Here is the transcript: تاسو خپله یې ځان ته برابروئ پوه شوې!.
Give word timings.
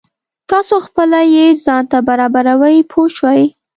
تاسو 0.49 0.75
خپله 0.87 1.19
یې 1.35 1.45
ځان 1.65 1.83
ته 1.91 1.97
برابروئ 2.07 2.77
پوه 2.91 3.07
شوې!. 3.17 3.45